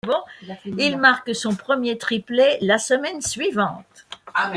[0.79, 4.07] Il marque son premier triplé la semaine suivante.